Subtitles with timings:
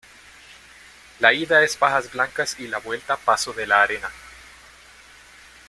[1.19, 4.09] La ida es Pajas Blancas y la vuelta Paso de la Arena.